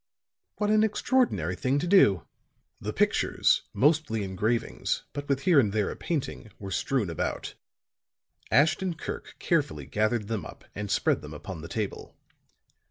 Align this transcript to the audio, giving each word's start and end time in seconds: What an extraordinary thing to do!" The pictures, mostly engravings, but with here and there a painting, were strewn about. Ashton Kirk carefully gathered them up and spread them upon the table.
What 0.57 0.71
an 0.71 0.83
extraordinary 0.83 1.55
thing 1.55 1.77
to 1.77 1.85
do!" 1.85 2.23
The 2.79 2.91
pictures, 2.91 3.61
mostly 3.71 4.23
engravings, 4.23 5.03
but 5.13 5.29
with 5.29 5.41
here 5.41 5.59
and 5.59 5.71
there 5.73 5.91
a 5.91 5.95
painting, 5.95 6.49
were 6.57 6.71
strewn 6.71 7.07
about. 7.07 7.53
Ashton 8.49 8.95
Kirk 8.95 9.35
carefully 9.37 9.85
gathered 9.85 10.27
them 10.27 10.43
up 10.43 10.65
and 10.73 10.89
spread 10.89 11.21
them 11.21 11.35
upon 11.35 11.61
the 11.61 11.67
table. 11.67 12.15